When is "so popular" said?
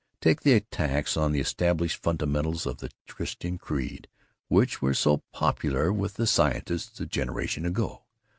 4.95-5.93